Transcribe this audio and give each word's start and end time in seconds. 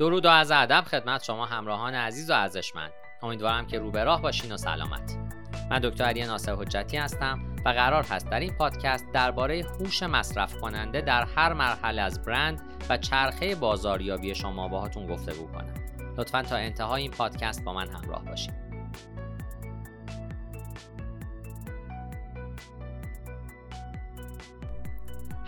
درود 0.00 0.26
و 0.26 0.28
از 0.28 0.50
ادب 0.50 0.84
خدمت 0.84 1.22
شما 1.22 1.46
همراهان 1.46 1.94
عزیز 1.94 2.30
و 2.30 2.34
ارزشمند. 2.34 2.92
امیدوارم 3.22 3.66
که 3.66 3.78
رو 3.78 3.90
به 3.90 4.04
راه 4.04 4.22
باشین 4.22 4.52
و 4.52 4.56
سلامت 4.56 5.16
من 5.70 5.78
دکتر 5.78 6.04
علی 6.04 6.24
ناصر 6.24 6.54
حجتی 6.54 6.96
هستم 6.96 7.56
و 7.64 7.68
قرار 7.68 8.04
هست 8.04 8.30
در 8.30 8.40
این 8.40 8.52
پادکست 8.52 9.06
درباره 9.12 9.66
هوش 9.80 10.02
مصرف 10.02 10.60
کننده 10.60 11.00
در 11.00 11.24
هر 11.36 11.52
مرحله 11.52 12.02
از 12.02 12.22
برند 12.22 12.60
و 12.88 12.96
چرخه 12.96 13.54
بازاریابی 13.54 14.34
شما 14.34 14.68
باهاتون 14.68 15.06
گفتگو 15.06 15.46
کنم. 15.46 15.74
لطفا 16.18 16.42
تا 16.42 16.56
انتهای 16.56 17.02
این 17.02 17.10
پادکست 17.10 17.64
با 17.64 17.72
من 17.72 17.88
همراه 17.88 18.24
باشید 18.24 18.69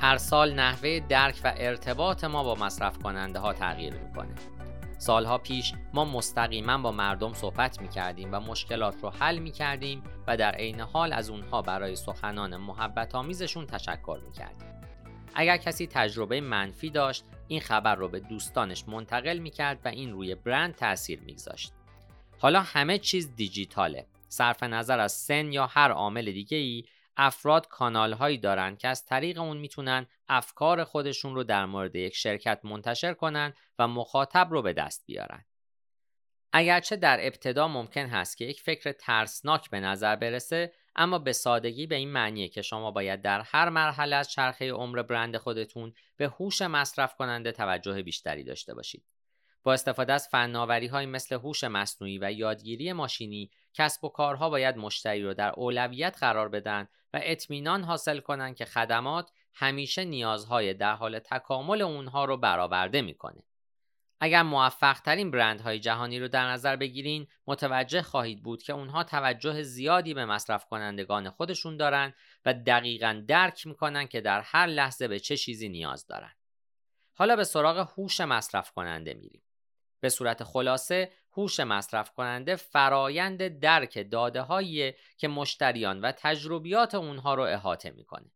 هر 0.03 0.19
سال 0.19 0.55
نحوه 0.55 1.01
درک 1.01 1.41
و 1.45 1.55
ارتباط 1.57 2.25
ما 2.25 2.45
با 2.45 2.55
مصرف 2.55 2.99
کننده 2.99 3.39
ها 3.39 3.53
تغییر 3.53 3.95
می‌کنه. 3.95 4.35
سالها 4.99 5.39
پیش 5.39 5.73
ما 5.95 6.05
مستقیما 6.05 6.79
با 6.79 6.93
مردم 6.93 7.33
صحبت 7.33 7.81
می 7.81 7.89
کردیم 7.89 8.29
و 8.33 8.41
مشکلات 8.41 8.95
رو 9.03 9.11
حل 9.11 9.39
می 9.39 9.51
کردیم 9.51 10.03
و 10.27 10.37
در 10.37 10.53
عین 10.53 10.81
حال 10.81 11.13
از 11.13 11.31
اونها 11.31 11.63
برای 11.63 11.97
سخنان 11.97 12.57
محبت 12.57 13.15
آمیزشون 13.15 13.67
تشکر 13.67 14.21
می. 14.25 14.45
اگر 15.35 15.57
کسی 15.57 15.87
تجربه 15.87 16.41
منفی 16.41 16.91
داشت 16.91 17.25
این 17.49 17.61
خبر 17.61 17.95
رو 17.95 18.09
به 18.09 18.21
دوستانش 18.21 18.85
منتقل 18.89 19.39
می 19.39 19.51
کرد 19.51 19.81
و 19.85 19.89
این 19.89 20.13
روی 20.13 20.35
برند 20.35 20.75
تاثیر 20.75 21.21
میگذاشت. 21.21 21.73
حالا 22.39 22.61
همه 22.61 22.99
چیز 22.99 23.37
دیجیتاله. 23.37 24.07
صرف 24.29 24.63
نظر 24.63 25.01
از 25.01 25.13
سن 25.13 25.53
یا 25.53 25.67
هر 25.67 25.91
عامل 25.91 26.33
دیگه 26.33 26.57
ای 26.57 26.85
افراد 27.25 27.69
کانال 27.69 28.13
هایی 28.13 28.39
دارن 28.39 28.77
که 28.77 28.89
از 28.89 29.05
طریق 29.05 29.39
اون 29.39 29.57
می‌تونن 29.57 30.07
افکار 30.29 30.85
خودشون 30.85 31.35
رو 31.35 31.45
در 31.45 31.67
مورد 31.67 31.97
یک 31.97 32.15
شرکت 32.15 32.61
منتشر 32.65 33.15
کنن 33.15 33.55
و 33.79 33.89
مخاطب 33.89 34.49
رو 34.51 34.63
به 34.63 34.73
دست 34.73 35.07
بیارن. 35.07 35.45
اگرچه 36.53 36.97
در 36.97 37.27
ابتدا 37.27 37.69
ممکن 37.69 38.07
هست 38.07 38.37
که 38.37 38.45
یک 38.45 38.61
فکر 38.61 38.93
ترسناک 38.93 39.71
به 39.71 39.81
نظر 39.81 40.17
برسه 40.17 40.73
اما 40.97 41.19
به 41.19 41.33
سادگی 41.33 41.87
به 41.87 41.95
این 41.95 42.13
معنیه 42.13 42.49
که 42.49 42.63
شما 42.63 42.91
باید 42.91 43.23
در 43.23 43.41
هر 43.41 43.69
مرحله 43.69 44.17
از 44.17 44.31
چرخه 44.31 44.73
عمر 44.73 45.03
برند 45.03 45.37
خودتون 45.37 45.93
به 46.17 46.29
هوش 46.29 46.63
مصرف 46.63 47.15
کننده 47.15 47.53
توجه 47.53 48.03
بیشتری 48.03 48.45
داشته 48.45 48.75
باشید. 48.75 49.12
با 49.63 49.73
استفاده 49.73 50.13
از 50.13 50.29
فناوری 50.29 50.87
های 50.87 51.07
مثل 51.07 51.35
هوش 51.35 51.65
مصنوعی 51.65 52.19
و 52.19 52.33
یادگیری 52.33 52.93
ماشینی 52.93 53.51
کسب 53.75 54.05
و 54.05 54.09
کارها 54.09 54.51
باید 54.51 54.77
مشتری 54.77 55.23
رو 55.23 55.35
در 55.35 55.53
اولویت 55.57 56.17
قرار 56.21 56.49
بدن 56.49 56.89
و 57.13 57.21
اطمینان 57.23 57.85
حاصل 57.85 58.21
کنند 58.21 58.57
که 58.57 58.65
خدمات 58.65 59.31
همیشه 59.55 60.05
نیازهای 60.05 60.75
در 60.75 60.95
حال 60.95 61.19
تکامل 61.19 61.83
اونها 61.83 62.25
رو 62.25 62.37
برآورده 62.37 63.03
می‌کنه. 63.03 63.43
اگر 64.21 64.43
موفق 64.43 65.01
ترین 65.01 65.31
برندهای 65.31 65.79
جهانی 65.79 66.21
رو 66.21 66.29
در 66.29 66.51
نظر 66.51 66.77
بگیرین 66.77 67.27
متوجه 67.47 68.03
خواهید 68.03 68.43
بود 68.43 68.63
که 68.63 68.73
اونها 68.73 69.05
توجه 69.05 69.63
زیادی 69.63 70.15
به 70.15 70.25
مصرف 70.25 70.65
کنندگان 70.65 71.31
خودشون 71.31 71.77
دارن 71.77 72.15
و 72.45 72.55
دقیقا 72.55 73.25
درک 73.29 73.67
می‌کنن 73.67 74.07
که 74.07 74.21
در 74.21 74.41
هر 74.41 74.67
لحظه 74.67 75.09
به 75.09 75.19
چه 75.19 75.37
چیزی 75.37 75.69
نیاز 75.69 76.07
دارن. 76.07 76.33
حالا 77.15 77.37
به 77.37 77.45
سراغ 77.45 77.93
هوش 77.99 78.21
مصرف 78.21 78.71
کننده 78.73 79.15
میریم. 79.15 79.43
به 80.03 80.09
صورت 80.09 80.45
خلاصه 80.45 81.13
هوش 81.33 81.61
مصرف 81.61 82.11
کننده 82.11 82.57
فرایند 82.57 83.61
درک 83.61 84.11
داده 84.11 84.95
که 85.19 85.29
مشتریان 85.29 86.01
و 86.01 86.13
تجربیات 86.19 86.95
اونها 86.95 87.35
رو 87.35 87.43
احاطه 87.43 87.91
می‌کنه. 87.91 88.33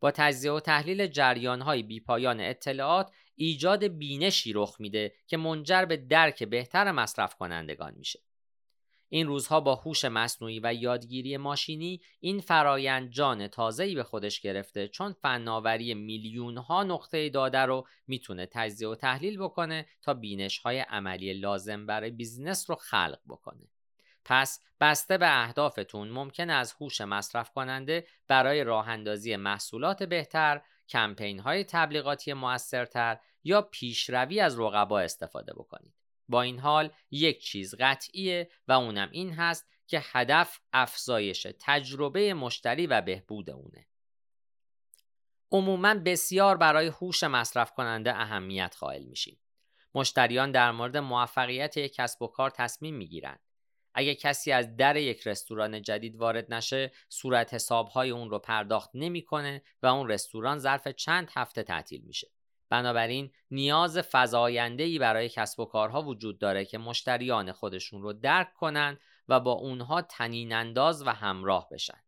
با 0.00 0.10
تجزیه 0.10 0.52
و 0.52 0.60
تحلیل 0.60 1.06
جریان 1.06 1.60
های 1.60 1.82
بیپایان 1.82 2.40
اطلاعات 2.40 3.10
ایجاد 3.34 3.84
بینشی 3.84 4.52
رخ 4.52 4.76
میده 4.78 5.14
که 5.26 5.36
منجر 5.36 5.84
به 5.84 5.96
درک 5.96 6.44
بهتر 6.44 6.92
مصرف 6.92 7.34
کنندگان 7.34 7.94
میشه. 7.96 8.20
این 9.08 9.26
روزها 9.26 9.60
با 9.60 9.74
هوش 9.74 10.04
مصنوعی 10.04 10.60
و 10.60 10.74
یادگیری 10.74 11.36
ماشینی 11.36 12.00
این 12.20 12.40
فرایند 12.40 13.10
جان 13.10 13.48
تازه‌ای 13.48 13.94
به 13.94 14.02
خودش 14.02 14.40
گرفته 14.40 14.88
چون 14.88 15.12
فناوری 15.12 15.94
میلیون 15.94 16.56
ها 16.56 16.84
نقطه 16.84 17.28
داده 17.28 17.58
رو 17.58 17.86
می‌تونه 18.06 18.46
تجزیه 18.46 18.88
و 18.88 18.94
تحلیل 18.94 19.38
بکنه 19.38 19.86
تا 20.02 20.14
بینش 20.14 20.58
های 20.58 20.78
عملی 20.78 21.32
لازم 21.32 21.86
برای 21.86 22.10
business 22.10 22.70
رو 22.70 22.76
خلق 22.76 23.18
بکنه. 23.28 23.68
پس 24.24 24.60
بسته 24.80 25.18
به 25.18 25.42
اهدافتون 25.42 26.08
ممکنه 26.08 26.50
از 26.50 26.72
هوش 26.80 27.00
مصرف 27.00 27.50
کننده 27.50 28.06
برای 28.28 28.64
راه 28.64 28.88
اندازی 28.88 29.36
محصولات 29.36 30.02
بهتر، 30.02 30.62
کمپین 30.88 31.40
های 31.40 31.64
تبلیغاتی 31.64 32.32
موثرتر 32.32 33.18
یا 33.44 33.62
پیشروی 33.62 34.40
از 34.40 34.60
رقبا 34.60 35.00
استفاده 35.00 35.52
بکنید. 35.52 35.97
با 36.28 36.42
این 36.42 36.58
حال 36.58 36.90
یک 37.10 37.42
چیز 37.44 37.74
قطعیه 37.80 38.50
و 38.68 38.72
اونم 38.72 39.08
این 39.12 39.32
هست 39.32 39.68
که 39.86 40.02
هدف 40.04 40.60
افزایش 40.72 41.46
تجربه 41.60 42.34
مشتری 42.34 42.86
و 42.86 43.00
بهبود 43.00 43.50
اونه. 43.50 43.86
عموما 45.52 45.94
بسیار 45.94 46.56
برای 46.56 46.86
هوش 46.86 47.24
مصرف 47.24 47.72
کننده 47.72 48.14
اهمیت 48.14 48.76
قائل 48.80 49.04
میشیم. 49.04 49.40
مشتریان 49.94 50.52
در 50.52 50.70
مورد 50.70 50.96
موفقیت 50.96 51.76
یک 51.76 51.94
کسب 51.94 52.22
و 52.22 52.26
کار 52.26 52.50
تصمیم 52.50 52.94
می‌گیرند. 52.94 53.40
اگه 53.94 54.14
کسی 54.14 54.52
از 54.52 54.76
در 54.76 54.96
یک 54.96 55.26
رستوران 55.26 55.82
جدید 55.82 56.16
وارد 56.16 56.54
نشه، 56.54 56.92
صورت 57.08 57.54
حسابهای 57.54 58.10
اون 58.10 58.30
رو 58.30 58.38
پرداخت 58.38 58.90
نمی‌کنه 58.94 59.62
و 59.82 59.86
اون 59.86 60.10
رستوران 60.10 60.58
ظرف 60.58 60.88
چند 60.88 61.30
هفته 61.34 61.62
تعطیل 61.62 62.02
میشه. 62.02 62.28
بنابراین 62.70 63.30
نیاز 63.50 64.14
ای 64.54 64.98
برای 64.98 65.28
کسب 65.28 65.60
و 65.60 65.64
کارها 65.64 66.02
وجود 66.02 66.38
داره 66.38 66.64
که 66.64 66.78
مشتریان 66.78 67.52
خودشون 67.52 68.02
رو 68.02 68.12
درک 68.12 68.54
کنن 68.54 68.98
و 69.28 69.40
با 69.40 69.52
اونها 69.52 70.02
طنین 70.02 70.52
انداز 70.52 71.06
و 71.06 71.10
همراه 71.10 71.68
بشن. 71.70 72.02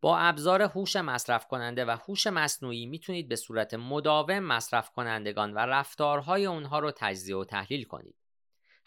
با 0.00 0.18
ابزار 0.18 0.62
هوش 0.62 0.96
مصرف 0.96 1.46
کننده 1.46 1.84
و 1.84 1.96
هوش 2.06 2.26
مصنوعی 2.26 2.86
می‌تونید 2.86 3.28
به 3.28 3.36
صورت 3.36 3.74
مداوم 3.74 4.38
مصرف 4.38 4.90
کنندگان 4.90 5.52
و 5.52 5.58
رفتارهای 5.58 6.46
اونها 6.46 6.78
رو 6.78 6.92
تجزیه 6.96 7.36
و 7.36 7.44
تحلیل 7.44 7.84
کنید. 7.84 8.19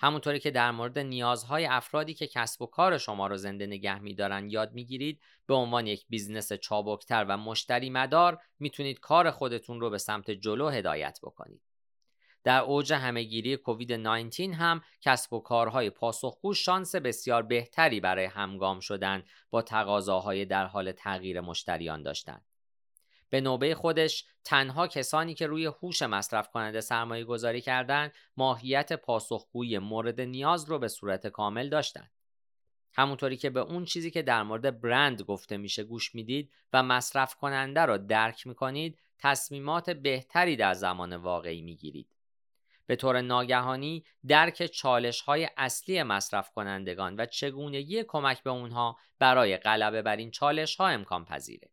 همونطوری 0.03 0.39
که 0.39 0.51
در 0.51 0.71
مورد 0.71 0.99
نیازهای 0.99 1.65
افرادی 1.65 2.13
که 2.13 2.27
کسب 2.27 2.61
و 2.61 2.65
کار 2.65 2.97
شما 2.97 3.27
رو 3.27 3.37
زنده 3.37 3.67
نگه 3.67 3.99
میدارن 3.99 4.49
یاد 4.49 4.73
می‌گیرید 4.73 5.21
به 5.45 5.53
عنوان 5.53 5.87
یک 5.87 6.05
business 6.09 6.53
چابکتر 6.53 7.25
و 7.29 7.37
مشتری 7.37 7.89
مدار 7.89 8.37
می‌تونید 8.59 8.99
کار 8.99 9.31
خودتون 9.31 9.81
رو 9.81 9.89
به 9.89 9.97
سمت 9.97 10.31
جلو 10.31 10.69
هدایت 10.69 11.19
بکنید. 11.23 11.61
در 12.43 12.61
اوج 12.61 12.93
همهگیری 12.93 13.57
کووید 13.57 13.93
19 13.93 14.53
هم 14.53 14.81
کسب 15.01 15.33
و 15.33 15.39
کارهای 15.39 15.89
پاسخگو 15.89 16.53
شانس 16.53 16.95
بسیار 16.95 17.43
بهتری 17.43 17.99
برای 17.99 18.25
همگام 18.25 18.79
شدن 18.79 19.23
با 19.49 19.61
تقاضاهای 19.61 20.45
در 20.45 20.65
حال 20.65 20.91
تغییر 20.91 21.41
مشتریان 21.41 22.03
داشتند. 22.03 22.52
به 23.33 23.41
نوبه 23.41 23.75
خودش 23.75 24.25
تنها 24.43 24.87
کسانی 24.87 25.33
که 25.33 25.47
روی 25.47 25.65
هوش 25.65 26.01
مصرف 26.01 26.49
کننده 26.49 26.81
سرمایه 26.81 27.23
گذاری 27.23 27.61
کردند 27.61 28.13
ماهیت 28.37 28.93
پاسخگوی 28.93 29.79
مورد 29.79 30.21
نیاز 30.21 30.69
رو 30.69 30.79
به 30.79 30.87
صورت 30.87 31.27
کامل 31.27 31.69
داشتند. 31.69 32.11
همونطوری 32.93 33.37
که 33.37 33.49
به 33.49 33.59
اون 33.59 33.85
چیزی 33.85 34.11
که 34.11 34.21
در 34.21 34.43
مورد 34.43 34.81
برند 34.81 35.21
گفته 35.21 35.57
میشه 35.57 35.83
گوش 35.83 36.15
می‌دید 36.15 36.51
و 36.73 36.83
مصرف 36.83 37.35
کننده 37.35 37.85
را 37.85 37.97
درک 37.97 38.47
می‌کنید 38.47 38.99
تصمیمات 39.19 39.89
بهتری 39.89 40.55
در 40.55 40.73
زمان 40.73 41.15
واقعی 41.15 41.61
می‌گیرید. 41.61 42.15
به 42.85 42.95
طور 42.95 43.21
ناگهانی 43.21 44.05
درک 44.27 44.65
چالش 44.65 45.21
های 45.21 45.49
اصلی 45.57 46.03
مصرف 46.03 46.51
کنندگان 46.51 47.15
و 47.15 47.25
چگونگی 47.25 48.03
کمک 48.03 48.43
به 48.43 48.49
اونها 48.49 48.97
برای 49.19 49.57
غلبه 49.57 50.01
بر 50.01 50.15
این 50.15 50.31
چالش 50.31 50.75
ها 50.75 50.87
امکان 50.87 51.25
پذیره. 51.25 51.69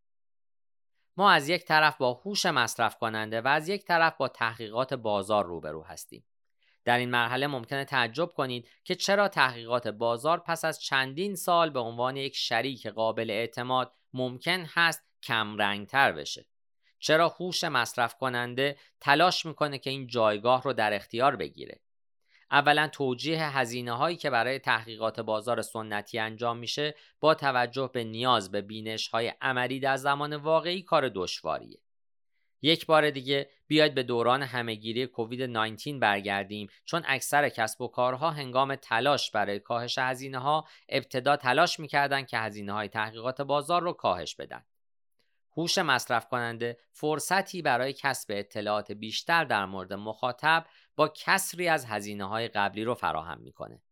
ما 1.21 1.31
از 1.31 1.49
یک 1.49 1.65
طرف 1.65 1.97
با 1.97 2.13
هوش 2.13 2.47
مصرف 2.47 2.99
کننده 2.99 3.41
و 3.41 3.49
از 3.49 3.69
یک 3.69 3.85
طرف 3.85 4.17
با 4.17 4.29
تحقیقات 4.29 4.95
بازار 4.95 5.45
روبرو 5.45 5.83
هستیم. 5.83 6.25
در 6.85 6.99
این 6.99 7.11
مرحله 7.11 7.47
ممکنه 7.47 7.85
تعجب 7.85 8.27
کنید 8.27 8.69
که 8.85 8.95
چرا 8.95 9.29
تحقیقات 9.29 9.89
بازار 9.89 10.39
پس 10.39 10.65
از 10.65 10.83
چندین 10.83 11.35
سال 11.35 11.71
به 11.71 11.81
عنوان 11.81 12.17
یک 12.17 12.37
شریک 12.37 12.87
قابل 12.87 13.31
اعتماد 13.31 13.93
ممکن 14.13 14.67
هست 14.69 15.03
کم 15.23 15.85
تر 15.85 16.13
بشه. 16.13 16.47
چرا 16.99 17.29
هوش 17.29 17.65
مصرف 17.65 18.15
کننده 18.15 18.77
تلاش 19.01 19.47
می‌کنه 19.47 19.79
که 19.79 19.91
این 19.91 20.07
جایگاه 20.07 20.63
رو 20.63 20.73
در 20.73 20.95
اختیار 20.95 21.37
بگیره؟ 21.37 21.81
اولا 22.51 22.89
توجیه 22.89 23.59
هزینه 23.59 23.93
هایی 23.93 24.17
که 24.17 24.31
برای 24.31 24.59
تحقیقات 24.59 25.21
بازار 25.21 25.63
سنتی 25.63 26.19
انجام 26.19 26.59
میشه 26.59 26.95
با 27.21 27.35
توجه 27.35 27.91
به 27.93 28.05
نیاز 28.05 28.51
به 28.51 28.61
بینش 28.63 29.09
های 29.09 29.33
عملی 29.41 29.81
در 29.81 29.97
زمان 29.97 30.37
واقعی 30.37 30.83
کار 30.83 31.09
دشواریه. 31.09 31.79
یک 32.63 32.87
بار 32.87 33.11
دیگه 33.11 33.51
بیاید 33.67 33.95
به 33.95 34.03
دوران 34.03 34.43
همهگیری 34.43 35.07
کووید 35.07 35.43
19 35.43 35.99
برگردیم 35.99 36.69
چون 36.85 37.03
اکثر 37.07 37.49
کسب 37.49 37.81
و 37.81 37.89
کارها 37.89 38.31
هنگام 38.31 38.75
تلاش 38.75 39.31
برای 39.31 39.61
کاهش 39.61 39.99
هزینه 39.99 40.39
ها 40.39 40.67
ابتدا 40.89 41.37
تلاش 41.37 41.81
می‌کردند 41.81 42.27
که 42.27 42.39
هزینه 42.39 42.73
های 42.73 42.89
تحقیقات 42.89 43.41
بازار 43.41 43.83
رو 43.83 43.93
کاهش 43.93 44.35
بدن. 44.35 44.65
هوش 45.57 45.79
مصرف 45.79 46.29
کننده 46.29 46.79
فرصتی 46.93 47.63
برای 47.63 47.93
کسب 47.93 48.31
اطلاعات 48.31 48.93
بیشتر 48.93 49.45
در 49.45 49.67
مورد 49.67 49.93
مخاطب 49.93 50.67
با 50.97 51.09
کسری 51.09 51.69
از 51.69 51.87
هزینه 51.87 52.25
های 52.25 52.49
قبلی 52.49 52.85
رو 52.85 52.95
فراهم 52.95 53.41
می‌کنه. 53.41 53.83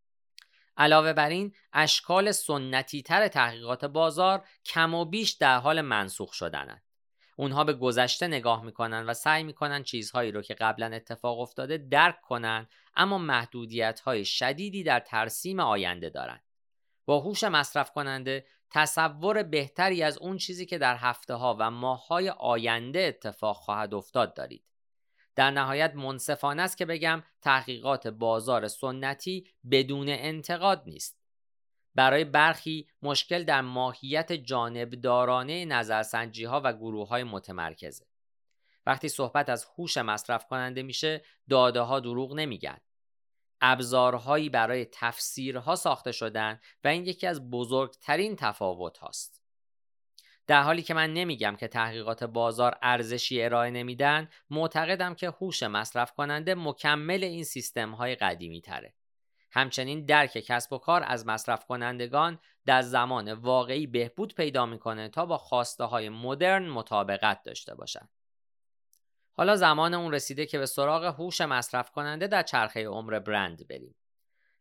علاوه 0.76 1.12
بر 1.12 1.28
این 1.28 1.54
اشکال 1.72 2.32
سنتی 2.32 3.02
تر 3.02 3.28
تحقیقات 3.28 3.84
بازار 3.84 4.44
کم 4.64 4.94
و 4.94 5.04
بیش 5.04 5.30
در 5.30 5.58
حال 5.58 5.80
منسوخ 5.80 6.32
شدنند. 6.32 6.82
اونها 7.36 7.64
به 7.64 7.72
گذشته 7.72 8.26
نگاه 8.26 8.64
می‌کنن 8.64 9.06
و 9.06 9.14
سعی 9.14 9.44
می‌کنن 9.44 9.82
چیزهایی 9.82 10.32
رو 10.32 10.42
که 10.42 10.54
قبلا 10.54 10.86
اتفاق 10.86 11.40
افتاده 11.40 11.78
درک 11.78 12.20
کنن 12.20 12.68
اما 12.96 13.18
محدودیت 13.18 14.00
های 14.00 14.24
شدیدی 14.24 14.82
در 14.82 15.00
ترسیم 15.00 15.60
آینده 15.60 16.10
دارند. 16.10 16.42
با 17.06 17.20
هوش 17.20 17.44
مصرف 17.44 17.92
کننده 17.92 18.46
تصور 18.70 19.42
بهتری 19.42 20.02
از 20.02 20.18
اون 20.18 20.36
چیزی 20.36 20.66
که 20.66 20.78
در 20.78 20.96
هفته 20.96 21.34
ها 21.34 21.56
و 21.60 21.70
ماه 21.70 22.06
های 22.06 22.30
آینده 22.30 23.00
اتفاق 23.00 23.56
خواهد 23.56 23.94
افتاد 23.94 24.34
دارید. 24.34 24.64
در 25.38 25.50
نهایت 25.50 25.94
منصفانه 25.94 26.62
است 26.62 26.76
که 26.76 26.87
بگم 26.87 27.23
تحقیقات 27.43 28.06
بازار 28.06 28.69
سنتی 28.69 29.46
بدون 29.70 30.08
انتقاد 30.08 30.82
نیست. 30.87 31.19
برای 31.94 32.25
برخی 32.25 32.88
مشکل 33.02 33.44
در 33.44 33.61
ماهیت 33.61 34.32
جانبدارانه 34.32 35.64
نظرسنجی 35.64 36.44
ها 36.44 36.61
و 36.64 36.73
گروه 36.73 37.08
های 37.08 37.25
متمرکزه. 37.25 38.06
وقتی 38.87 39.08
صحبت 39.08 39.49
از 39.49 39.67
هوش 39.79 39.96
مصرف 39.96 40.46
کننده 40.46 40.82
میشه 40.82 41.25
داده 41.49 41.81
ها 41.81 42.00
دروغ 42.00 42.34
نمیگن. 42.34 42.79
ابزارهایی 43.61 44.49
برای 44.49 44.87
تفسیرها 44.93 45.76
ساخته 45.76 46.12
شدن 46.12 46.61
و 46.84 46.88
این 46.88 47.06
یکی 47.06 47.26
از 47.26 47.50
بزرگترین 47.50 48.37
تفاوت 48.37 48.99
هاست. 48.99 49.47
در 50.48 50.62
حالی 50.62 50.82
که 50.82 50.94
من 50.94 51.12
نمیگم 51.12 51.56
که 51.56 51.68
تحقیقات 51.68 52.24
بازار 52.24 52.78
ارزشی 52.82 53.42
ارائه 53.42 53.70
نمیدن 53.70 54.28
معتقدم 54.50 55.14
که 55.14 55.30
هوش 55.30 55.62
مصرف 55.62 56.12
کننده 56.12 56.54
مکمل 56.54 57.24
این 57.24 57.44
سیستم 57.44 57.90
های 57.90 58.14
قدیمی 58.14 58.60
تره. 58.60 58.94
همچنین 59.50 60.04
درک 60.04 60.30
کسب 60.38 60.72
و 60.72 60.78
کار 60.78 61.04
از 61.06 61.26
مصرف 61.26 61.66
کنندگان 61.66 62.38
در 62.66 62.82
زمان 62.82 63.32
واقعی 63.32 63.86
بهبود 63.86 64.34
پیدا 64.34 64.66
می‌کنه 64.66 65.08
تا 65.08 65.26
با 65.26 65.38
خواسته 65.38 65.84
های 65.84 66.08
مدرن 66.08 66.68
مطابقت 66.68 67.42
داشته 67.42 67.74
باشد. 67.74 68.08
حالا 69.32 69.56
زمان 69.56 69.94
اون 69.94 70.12
رسیده 70.12 70.46
که 70.46 70.58
به 70.58 70.66
سراغ 70.66 71.04
هوش 71.04 71.40
مصرف 71.40 71.90
کننده 71.90 72.26
در 72.26 72.42
چرخه 72.42 72.86
عمر 72.86 73.18
برند 73.18 73.68
بریم. 73.68 73.94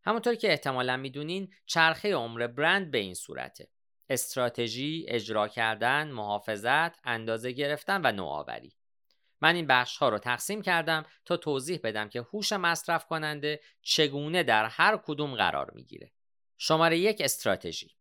همونطور 0.03 0.35
که 0.35 0.51
احتمالا 0.51 0.97
می‌دونین 0.97 1.53
چرخه 1.65 2.13
عمر 2.13 2.47
برند 2.47 2.91
به 2.91 2.97
این 2.97 3.13
صورته. 3.13 3.67
استراتژی، 4.09 5.05
اجرا 5.07 5.47
کردن، 5.47 6.11
محافظت، 6.11 6.99
اندازه 7.03 7.51
گرفتن 7.51 8.01
و 8.05 8.11
نوآوری. 8.11 8.73
من 9.41 9.55
این 9.55 9.67
بخش 9.67 9.97
ها 9.97 10.09
رو 10.09 10.19
تقسیم 10.19 10.61
کردم 10.61 11.05
تا 11.25 11.37
توضیح 11.37 11.79
بدم 11.83 12.09
که 12.09 12.21
هوش 12.21 12.53
مصرف 12.53 13.05
کننده 13.05 13.59
چگونه 13.81 14.43
در 14.43 14.65
هر 14.65 14.97
کدوم 14.97 15.35
قرار 15.35 15.71
می‌گیره. 15.75 16.11
شماره 16.57 16.97
یک 16.97 17.21
استراتژی 17.21 17.91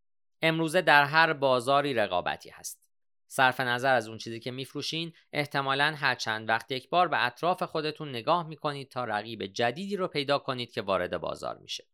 امروزه 0.43 0.81
در 0.81 1.05
هر 1.05 1.32
بازاری 1.32 1.94
رقابتی 1.94 2.50
هست. 2.50 2.82
صرف 3.29 3.61
نظر 3.61 3.94
از 3.94 4.08
اون 4.08 4.19
چیزی 4.19 4.41
که 4.41 4.50
میفروشین 4.50 5.12
احتمالا 5.32 5.94
هر 5.99 6.14
چند 6.14 6.49
وقت 6.49 6.73
یک 6.73 6.88
بار 6.88 7.08
به 7.08 7.26
اطراف 7.26 7.62
خودتون 7.62 8.08
نگاه 8.08 8.49
می‌کنید 8.49 8.91
تا 8.91 9.05
رقیب 9.05 9.47
جدیدی 9.47 9.97
رو 9.97 10.08
پیدا 10.08 10.38
کنید 10.38 10.73
که 10.73 10.82
وارد 10.82 11.19
بازار 11.19 11.58
میشه. 11.58 11.85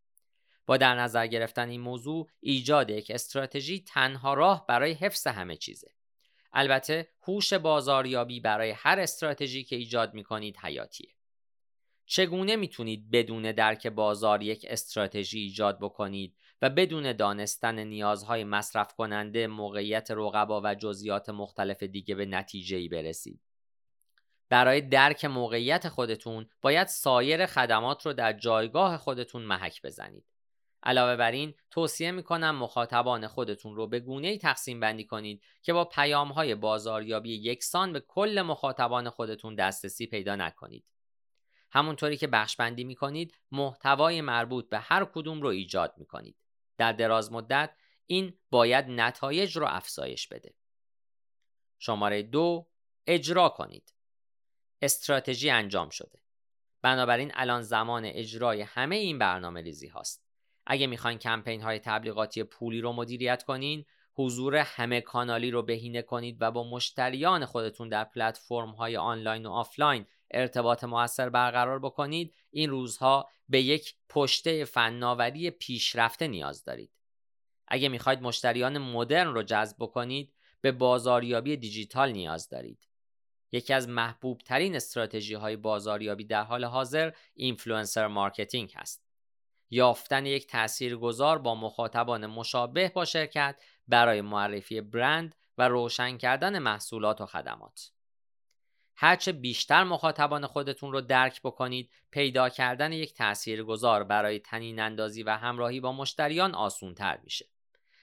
با 0.67 0.77
در 0.77 0.95
نظر 0.95 1.27
گرفتن 1.27 1.69
این 1.69 1.81
موضوع 1.81 2.29
ایجاد 2.41 2.91
یک 2.91 3.11
استراتژی 3.11 3.81
تنها 3.81 4.35
راه 4.35 4.67
برای 4.67 4.93
حفظ 4.93 5.27
همه 5.27 5.57
چیزه. 5.57 5.91
البته 6.53 7.09
هوش 7.23 7.53
بازاریابی 7.53 8.41
برای 8.41 8.71
هر 8.71 9.01
استراتژی 9.01 9.65
که 9.65 9.77
ایجاد 9.77 10.15
می 10.15 10.25
کنید 10.25 10.57
حیاتیه. 10.57 11.15
چگونه 12.07 12.57
می‌تونید 12.57 13.11
بدون 13.11 13.53
درک 13.53 13.87
بازار 13.87 14.43
یک 14.43 14.67
استراتژی 14.69 15.41
ایجاد 15.41 15.79
بکنید 15.79 16.37
و 16.63 16.71
بدون 16.71 17.13
دانستن 17.13 17.79
نیازهای 17.79 18.45
مصرف 18.45 18.95
کننده 18.95 19.47
موقعیت 19.47 20.11
رقبا 20.11 20.61
و 20.65 20.75
جزئیات 20.75 21.29
مختلف 21.29 21.83
دیگه 21.83 22.15
به 22.15 22.27
نتیجه 22.27 22.77
ای 22.77 22.89
برسید؟ 22.89 23.41
برای 24.49 24.81
درک 24.81 25.25
موقعیت 25.25 25.89
خودتون 25.89 26.49
باید 26.63 26.87
سایر 26.87 27.47
خدمات 27.47 28.07
رو 28.07 28.13
در 28.13 28.33
جایگاه 28.33 28.97
خودتون 28.97 29.43
محک 29.43 29.83
بزنید. 29.83 30.32
علاوه 30.83 31.17
بر 31.17 31.31
این 31.31 31.55
توصیه 31.71 32.11
می‌کنم 32.11 32.57
مخاطبان 32.57 33.27
خودتون 33.27 33.77
رو 33.77 33.87
به 33.87 34.01
گونه 34.01 34.29
ای 34.29 34.39
تقسیم 34.39 34.81
بندی 34.81 35.05
کنید 35.05 35.43
که 35.63 35.73
با 35.73 35.85
پیام 35.85 36.33
های 36.33 36.55
بازاریابی 36.55 37.35
یکسان 37.35 37.93
به 37.93 38.01
کل 38.01 38.43
مخاطبان 38.43 39.11
خودتون 39.11 39.55
دسترسی 39.55 40.07
پیدا 40.07 40.37
نکنید. 40.37 40.85
همونطوری 41.71 42.17
که 42.17 42.27
بخش 42.27 42.57
بندی 42.57 42.85
می‌کنید 42.85 43.39
محتوای 43.53 44.21
مربوط 44.21 44.69
به 44.69 44.79
هر 44.79 45.05
کدوم 45.05 45.43
رو 45.43 45.49
ایجاد 45.49 45.95
می‌کنید. 45.97 46.37
در 46.77 46.93
دراز 46.93 47.33
مدت 47.33 47.77
این 48.07 48.39
باید 48.51 48.85
نتایج 48.89 49.57
رو 49.57 49.67
افزایش 49.69 50.29
بده. 50.29 50.55
شماره 51.79 52.23
دو 52.23 52.67
اجرا 53.07 53.49
کنید. 53.49 53.95
استراتژی 54.83 55.51
انجام 55.51 55.89
شده. 55.89 56.23
بنابراین 56.83 57.33
الان 57.35 57.63
زمان 57.63 58.05
اجرای 58.05 58.61
همه 58.63 58.97
این 58.97 59.19
برنامه 59.19 59.61
ریزی 59.61 59.89
هاست. 59.89 60.32
اگه 60.67 60.87
می‌خواین 60.87 61.19
کمپین 61.19 61.61
های 61.61 61.79
تبلیغاتی 61.79 62.45
پولی 62.45 62.81
رو 62.81 62.93
مدیریت 62.93 63.43
کنین 63.43 63.85
حضور 64.15 64.57
همه 64.57 65.01
کانالی 65.01 65.51
رو 65.51 65.63
بهینه 65.63 66.03
کنید 66.03 66.37
و 66.41 66.51
با 66.51 66.71
مشتریان 66.71 67.45
خودتون 67.45 67.89
در 67.89 68.05
پلتفرم 68.05 68.71
های 68.71 68.97
آنلاین 68.97 69.47
و 69.47 69.51
آفلاین 69.51 70.07
ارتباط 70.31 70.85
موثر 70.85 71.29
برقرار 71.29 71.79
بکنید. 71.79 72.35
این 72.51 72.71
روزها 72.71 73.29
به 73.49 73.63
یک 73.63 73.95
پشته 74.09 74.65
فناوری 74.65 75.51
پیشرفته 75.51 76.29
نیاز 76.29 76.65
دارید. 76.65 76.91
اگه 77.69 77.89
می‌خواید 77.89 78.23
مشتریان 78.23 78.79
مدرن 78.79 79.35
رو 79.35 79.43
جذب 79.43 79.77
بکنید 79.81 80.33
به 80.61 80.73
بازاریابی 80.73 81.57
دیجیتال 81.57 82.13
نیاز 82.13 82.49
دارید. 82.49 82.89
یکی 83.53 83.75
از 83.75 83.89
محبوب 83.89 84.41
ترین 84.41 84.77
استراتژی 84.77 85.35
های 85.35 85.57
بازاریابی 85.57 86.25
در 86.25 86.43
حال 86.43 86.65
حاضر 86.65 87.13
influencer 87.35 88.07
marketing 88.07 88.73
هست. 88.77 89.12
یافتن 89.75 90.27
یک 90.27 90.47
تاثیرگذار 90.47 91.39
با 91.39 91.55
مخاطبان 91.55 92.27
مشابه 92.27 92.89
با 92.89 93.05
شرکت 93.05 93.57
برای 93.89 94.21
معرفی 94.21 94.81
برند 94.81 95.35
و 95.59 95.69
روشن 95.69 96.19
کردن 96.19 96.59
محصولات 96.59 97.21
و 97.21 97.27
خدمات. 97.27 97.91
هرچه 98.97 99.33
بیشتر 99.33 99.85
مخاطبان 99.85 100.47
خودتون 100.47 100.93
رو 100.93 101.01
درک 101.01 101.41
بکنید 101.43 101.91
پیدا 102.11 102.49
کردن 102.49 102.93
یک 102.93 103.15
تاثیرگذار 103.15 104.05
برای 104.05 104.39
طنین 104.39 104.81
اندازی 104.81 105.23
و 105.23 105.31
همراهی 105.31 105.81
با 105.81 105.93
مشتریان 105.93 106.55
آسون 106.55 106.95
تر 106.95 107.21
میشه. 107.25 107.47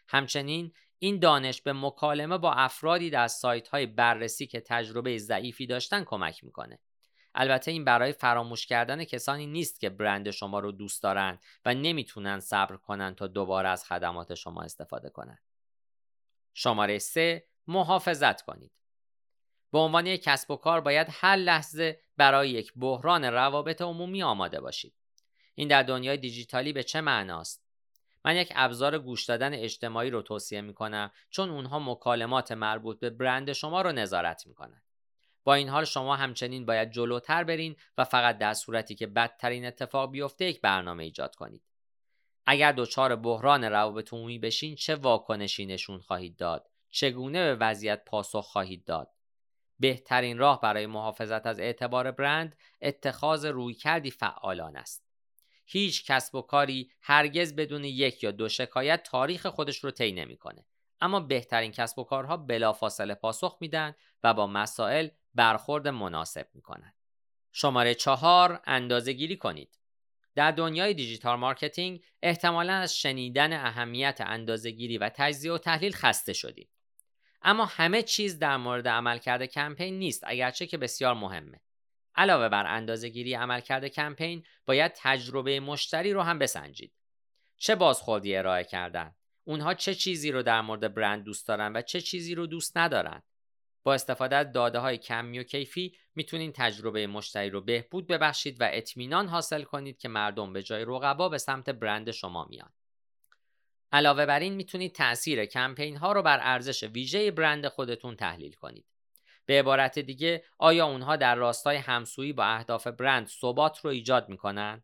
همچنین 0.07 0.73
این 0.99 1.19
دانش 1.19 1.61
به 1.61 1.73
مکالمه 1.73 2.37
با 2.37 2.53
افرادی 2.53 3.09
در 3.09 3.27
سایت 3.27 3.67
های 3.67 3.85
بررسی 3.85 4.47
که 4.47 4.59
تجربه 4.59 5.17
ضعیفی 5.17 5.67
داشتن 5.67 6.03
کمک 6.03 6.43
می‌کنه. 6.43 6.79
البته 7.41 7.71
این 7.71 7.85
برای 7.85 8.11
فراموش 8.11 8.65
کردن 8.65 9.03
کسانی 9.03 9.47
نیست 9.47 9.79
که 9.79 9.89
برند 9.89 10.31
شما 10.31 10.59
رو 10.59 10.71
دوست 10.71 11.03
دارند 11.03 11.39
و 11.65 11.73
نمی‌تونن 11.73 12.39
صبر 12.39 12.77
کنند 12.77 13.15
تا 13.15 13.27
دوباره 13.27 13.69
از 13.69 13.85
خدمات 13.85 14.35
شما 14.35 14.61
استفاده 14.61 15.09
کنند. 15.09 15.41
شماره 16.53 16.99
3 16.99 17.43
محافظت 17.67 18.41
کنید. 18.41 18.71
به 19.71 19.79
عنوان 19.79 20.05
یک 20.05 20.23
کسب 20.23 20.51
و 20.51 20.55
کار 20.55 20.81
باید 20.81 21.07
هر 21.11 21.35
لحظه 21.35 21.99
برای 22.17 22.49
یک 22.49 22.73
بحران 22.75 23.25
روابط 23.25 23.81
عمومی 23.81 24.23
آماده 24.23 24.61
باشید. 24.61 24.93
این 25.55 25.67
در 25.67 25.83
دنیای 25.83 26.17
دیجیتالی 26.17 26.73
به 26.73 26.83
چه 26.83 27.01
معناست؟ 27.01 27.63
من 28.25 28.35
یک 28.35 28.53
ابزار 28.55 28.99
گوش 28.99 29.25
دادن 29.25 29.53
اجتماعی 29.53 30.09
رو 30.09 30.21
توصیه 30.21 30.61
می 30.61 30.73
کنم 30.73 31.11
چون 31.29 31.49
اونها 31.49 31.79
مکالمات 31.79 32.51
مربوط 32.51 32.99
به 32.99 33.09
برند 33.09 33.53
شما 33.53 33.81
رو 33.81 33.91
نظارت 33.91 34.47
می 34.47 34.53
کنند. 34.53 34.88
با 35.49 35.55
این 35.55 35.69
حال 35.69 35.85
شما 35.85 36.15
همچنین 36.15 36.65
باید 36.65 36.91
جلوتر 36.91 37.43
برین 37.43 37.75
و 37.97 38.03
فقط 38.03 38.37
در 38.37 38.53
صورتی 38.53 38.95
که 38.95 39.07
بدترین 39.07 39.65
اتفاق 39.65 40.11
بیفته 40.11 40.45
یک 40.45 40.61
برنامه 40.61 41.03
ایجاد 41.03 41.35
کنید. 41.35 41.63
اگر 42.45 42.71
دچار 42.71 43.15
بحران 43.15 43.63
روابط 43.63 44.13
عمومی 44.13 44.39
بشین 44.39 44.75
چه 44.75 44.95
واکنشی 44.95 45.65
نشون 45.65 45.99
خواهید 45.99 46.37
داد؟ 46.37 46.69
چگونه 46.89 47.43
به 47.43 47.55
وضعیت 47.55 48.05
پاسخ 48.05 48.45
خواهید 48.45 48.85
داد؟ 48.85 49.11
بهترین 49.79 50.37
راه 50.37 50.61
برای 50.61 50.85
محافظت 50.85 51.45
از 51.45 51.59
اعتبار 51.59 52.11
برند 52.11 52.57
اتخاذ 52.81 53.45
رویکردی 53.45 54.11
فعالان 54.11 54.77
است. 54.77 55.05
هیچ 55.65 56.05
کسب 56.05 56.35
و 56.35 56.41
کاری 56.41 56.91
هرگز 57.01 57.55
بدون 57.55 57.83
یک 57.83 58.23
یا 58.23 58.31
دو 58.31 58.49
شکایت 58.49 59.03
تاریخ 59.03 59.45
خودش 59.45 59.77
رو 59.77 59.91
طی 59.91 60.11
نمی‌کنه. 60.11 60.65
اما 61.01 61.19
بهترین 61.19 61.71
کسب 61.71 61.99
و 61.99 62.03
کارها 62.03 62.37
بلافاصله 62.37 63.15
پاسخ 63.15 63.57
میدن 63.61 63.95
و 64.23 64.33
با 64.33 64.47
مسائل 64.47 65.09
برخورد 65.35 65.87
مناسب 65.87 66.47
می 66.53 66.61
کند. 66.61 66.93
شماره 67.51 67.95
چهار 67.95 68.61
اندازه 68.65 69.13
گیری 69.13 69.37
کنید. 69.37 69.79
در 70.35 70.51
دنیای 70.51 70.93
digital 70.93 71.39
marketing 71.39 72.03
احتمالا 72.21 72.73
از 72.73 72.97
شنیدن 72.97 73.53
اهمیت 73.53 74.21
اندازه 74.25 74.71
گیری 74.71 74.97
و 74.97 75.09
تجزیه 75.15 75.53
و 75.53 75.57
تحلیل 75.57 75.91
خسته 75.91 76.33
شدید. 76.33 76.69
اما 77.41 77.65
همه 77.65 78.03
چیز 78.03 78.39
در 78.39 78.57
مورد 78.57 78.87
عملکرد 78.87 79.43
کمپین 79.43 79.99
نیست 79.99 80.23
اگرچه 80.27 80.67
که 80.67 80.77
بسیار 80.77 81.13
مهمه 81.13 81.61
علاوه 82.15 82.49
بر 82.49 82.67
اندازهگیری 82.67 83.33
عملکرد 83.33 83.85
کمپین 83.85 84.43
باید 84.65 84.91
تجربه 84.95 85.59
مشتری 85.59 86.13
رو 86.13 86.21
هم 86.21 86.39
بسنجید 86.39 86.93
چه 87.57 87.75
بازخوردی 87.75 88.35
ارائه 88.35 88.63
کردن 88.63 89.15
اونها 89.43 89.73
چه 89.73 89.95
چیزی 89.95 90.31
رو 90.31 90.43
در 90.43 90.61
مورد 90.61 90.93
برند 90.93 91.23
دوست 91.23 91.47
دارن 91.47 91.75
و 91.75 91.81
چه 91.81 92.01
چیزی 92.01 92.35
رو 92.35 92.47
دوست 92.47 92.77
ندارن 92.77 93.23
با 93.89 93.93
استفاده 93.93 94.35
از 94.35 94.51
داده 94.51 94.79
های 94.79 94.97
کمی 94.97 95.39
و 95.39 95.43
کیفی 95.43 95.95
می‌تونید 96.15 96.55
تجربه 96.55 97.07
مشتری 97.07 97.49
رو 97.49 97.61
بهبود 97.61 98.07
ببخشید 98.07 98.61
و 98.61 98.69
اطمینان 98.71 99.27
حاصل 99.27 99.63
کنید 99.63 99.97
که 99.97 100.07
مردم 100.07 100.53
به 100.53 100.63
جای 100.63 100.85
رقبا 100.85 101.29
به 101.29 101.37
سمت 101.37 101.69
برند 101.69 102.11
شما 102.11 102.45
میان. 102.49 102.69
علاوه 103.91 104.25
بر 104.25 104.39
این 104.39 104.53
می‌تونید 104.53 104.95
تاثیر 104.95 105.45
کمپین 105.45 105.97
ها 105.97 106.11
رو 106.11 106.21
بر 106.21 106.39
ارزش 106.41 106.83
ویژه 106.83 107.31
برند 107.31 107.67
خودتون 107.67 108.15
تحلیل 108.15 108.53
کنید. 108.53 108.85
به 109.45 109.59
عبارت 109.59 109.99
دیگه 109.99 110.43
آیا 110.57 110.85
اونها 110.85 111.15
در 111.15 111.35
راستای 111.35 111.77
همسویی 111.77 112.33
با 112.33 112.45
اهداف 112.45 112.87
برند 112.87 113.27
ثبات 113.27 113.79
رو 113.79 113.89
ایجاد 113.89 114.29
می‌کنن؟ 114.29 114.83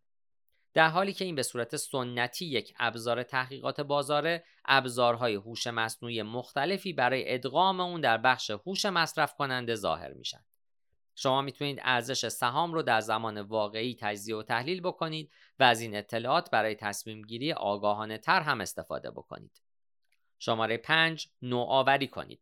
در 0.75 0.89
حالی 0.89 1.13
که 1.13 1.25
این 1.25 1.35
به 1.35 1.43
صورت 1.43 1.75
سنتی 1.75 2.45
یک 2.45 2.73
ابزار 2.79 3.23
تحقیقات 3.23 3.81
بازاره 3.81 4.43
ابزارهای 4.65 5.35
هوش 5.35 5.67
مصنوعی 5.67 6.21
مختلفی 6.21 6.93
برای 6.93 7.33
ادغام 7.33 7.79
اون 7.79 8.01
در 8.01 8.17
بخش 8.17 8.49
هوش 8.49 8.85
مصرف 8.85 9.35
کننده 9.35 9.75
ظاهر 9.75 10.13
میشن 10.13 10.45
شما 11.15 11.41
می‌تونید 11.41 11.79
ارزش 11.81 12.27
سهام 12.27 12.73
رو 12.73 12.81
در 12.81 13.01
زمان 13.01 13.41
واقعی 13.41 13.97
تجزیه 13.99 14.35
و 14.35 14.43
تحلیل 14.43 14.81
بکنید 14.81 15.31
و 15.59 15.63
از 15.63 15.81
این 15.81 15.95
اطلاعات 15.95 16.49
برای 16.51 16.75
تصمیم 16.75 17.21
گیری 17.21 17.53
آگاهانه 17.53 18.17
تر 18.17 18.41
هم 18.41 18.61
استفاده 18.61 19.11
بکنید. 19.11 19.61
شماره 20.39 20.77
5 20.77 21.27
نوآوری 21.41 22.07
کنید. 22.07 22.41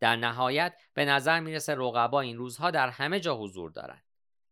در 0.00 0.16
نهایت 0.16 0.76
به 0.94 1.04
نظر 1.04 1.40
می‌رسه 1.40 1.74
رقبا 1.74 2.20
این 2.20 2.36
روزها 2.36 2.70
در 2.70 2.88
همه 2.88 3.20
جا 3.20 3.36
حضور 3.36 3.70
دارند. 3.70 4.07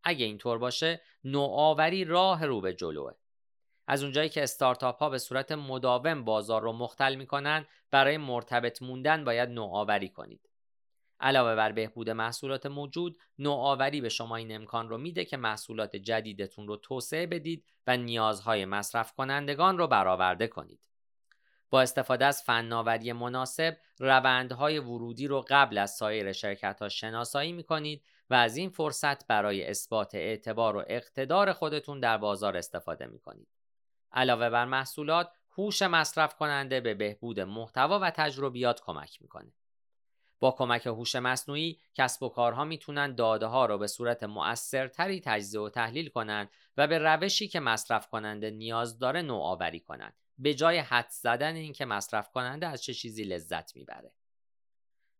اگه 0.08 0.24
اینطور 0.24 0.58
باشه 0.58 1.00
نوآوری 1.24 2.04
راه 2.04 2.44
رو 2.44 2.60
به 2.60 2.74
جلوه. 2.74 3.12
از 3.86 4.02
اونجایی 4.02 4.28
که 4.28 4.42
استارتاپ 4.42 4.98
ها 4.98 5.10
به 5.10 5.18
صورت 5.18 5.52
مداوم 5.52 6.24
بازار 6.24 6.62
رو 6.62 6.72
مختل 6.72 7.14
می‌کنن 7.14 7.66
برای 7.90 8.18
مرتبط 8.18 8.82
موندن 8.82 9.24
باید 9.24 9.48
نوآوری 9.48 10.08
کنید. 10.08 10.48
علاوه 11.20 11.54
بر 11.54 11.72
بهبود 11.72 12.10
محصولات 12.10 12.66
موجود 12.66 13.18
نوآوری 13.38 14.00
به 14.00 14.08
شما 14.08 14.36
این 14.36 14.54
امکان 14.54 14.88
رو 14.88 14.98
میده 14.98 15.24
که 15.24 15.36
محصولات 15.36 15.96
جدیدتون 15.96 16.68
رو 16.68 16.76
توسعه 16.76 17.26
بدید 17.26 17.64
و 17.86 17.96
نیازهای 17.96 18.64
مصرف 18.64 19.12
کنندگان 19.12 19.78
رو 19.78 19.86
برآورده 19.86 20.46
کنید. 20.46 20.88
با 21.70 21.80
استفاده 21.80 22.24
از 22.24 22.42
فناوری 22.42 23.12
مناسب 23.12 23.76
روندهای 23.98 24.78
ورودی 24.78 25.26
رو 25.26 25.44
قبل 25.48 25.78
از 25.78 25.90
سایر 25.90 26.32
شرکت 26.32 26.82
ها 26.82 26.88
شناسایی 26.88 27.52
می 27.52 27.62
کنید 27.62 28.02
و 28.30 28.34
از 28.34 28.56
این 28.56 28.70
فرصت 28.70 29.26
برای 29.26 29.66
اثبات 29.66 30.14
اعتبار 30.14 30.76
و 30.76 30.84
اقتدار 30.86 31.52
خودتون 31.52 32.00
در 32.00 32.18
بازار 32.18 32.56
استفاده 32.56 33.06
می 33.06 33.18
کنید. 33.18 33.48
علاوه 34.12 34.50
بر 34.50 34.64
محصولات، 34.64 35.30
هوش 35.58 35.82
مصرف 35.82 36.36
کننده 36.36 36.80
به 36.80 36.94
بهبود 36.94 37.40
محتوا 37.40 37.98
و 37.98 38.10
تجربیات 38.10 38.80
کمک 38.80 39.22
می‌کنه. 39.22 39.52
با 40.40 40.50
کمک 40.50 40.86
هوش 40.86 41.16
مصنوعی 41.16 41.80
کسب 41.94 42.22
و 42.22 42.28
کارها 42.28 42.64
می‌تونن 42.64 43.14
داده 43.14 43.46
ها 43.46 43.66
رو 43.66 43.78
به 43.78 43.86
صورت 43.86 44.22
مؤثرتری 44.22 45.20
تجزیه 45.20 45.60
و 45.60 45.68
تحلیل 45.68 46.08
کنند 46.08 46.50
و 46.76 46.86
به 46.86 46.98
روشی 46.98 47.48
که 47.48 47.60
مصرف 47.60 48.08
کننده 48.08 48.50
نیاز 48.50 48.98
داره 48.98 49.22
نوآوری 49.22 49.80
کنند 49.80 50.14
به 50.38 50.54
جای 50.54 50.78
حد 50.78 51.08
زدن 51.10 51.54
اینکه 51.54 51.84
مصرف 51.84 52.30
کننده 52.30 52.66
از 52.66 52.82
چه 52.82 52.94
چیزی 52.94 53.24
لذت 53.24 53.76
می‌بره. 53.76 54.12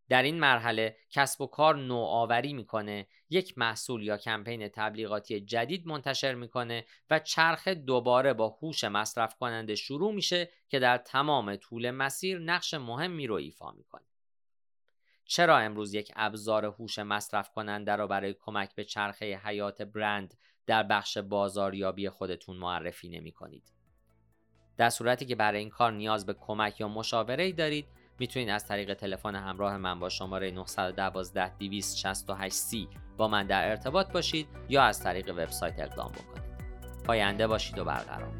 در 0.08 0.22
این 0.22 0.40
مرحله 0.40 0.96
کسب 1.10 1.40
و 1.40 1.46
کار 1.46 1.76
نوآوری 1.76 2.52
می‌کنه 2.52 3.06
یک 3.30 3.58
محصول 3.58 4.02
یا 4.02 4.16
کمپین 4.16 4.68
تبلیغاتی 4.68 5.40
جدید 5.40 5.86
منتشر 5.86 6.34
می‌کنه 6.34 6.84
و 7.10 7.18
چرخ 7.18 7.68
دوباره 7.68 8.32
با 8.32 8.48
هوش 8.48 8.84
مصرف 8.84 9.34
کننده 9.34 9.74
شروع 9.74 10.14
میشه 10.14 10.50
که 10.68 10.78
در 10.78 10.98
تمام 10.98 11.56
طول 11.56 11.90
مسیر 11.90 12.38
نقش 12.38 12.74
مهمی 12.74 13.26
رو 13.26 13.34
ایفا 13.34 13.70
می‌کنه 13.70 14.06
چرا 15.24 15.58
امروز 15.58 15.94
یک 15.94 16.12
ابزار 16.16 16.64
هوش 16.64 16.98
مصرف 16.98 17.50
کننده 17.50 17.96
را 17.96 18.06
برای 18.06 18.34
کمک 18.34 18.74
به 18.74 18.84
چرخه 18.84 19.40
حیات 19.44 19.82
برند 19.82 20.34
در 20.66 20.82
بخش 20.82 21.18
بازاریابی 21.18 22.08
خودتون 22.08 22.56
معرفی 22.56 23.08
نمی 23.08 23.32
کنید؟ 23.32 23.72
در 24.76 24.90
صورتی 24.90 25.26
که 25.26 25.34
برای 25.34 25.58
این 25.58 25.70
کار 25.70 25.92
نیاز 25.92 26.26
به 26.26 26.34
کمک 26.34 26.80
یا 26.80 26.88
مشاوره 26.88 27.52
دارید 27.52 27.86
می‌تونید 28.18 28.48
از 28.48 28.66
طریق 28.66 28.94
تلفن 28.94 29.34
همراه 29.34 29.76
من 29.76 30.00
با 30.00 30.08
شماره 30.08 30.50
912 30.50 31.56
268 31.58 32.56
c 32.56 32.76
با 33.16 33.28
من 33.28 33.46
در 33.46 33.68
ارتباط 33.68 34.12
باشید 34.12 34.48
یا 34.68 34.82
از 34.82 35.00
طریق 35.00 35.30
وبسایت 35.30 35.74
اقدام 35.78 36.12
بکنید. 36.12 36.46
پاینده 37.04 37.46
باشید 37.46 37.78
و 37.78 37.84
برقرار 37.84 38.32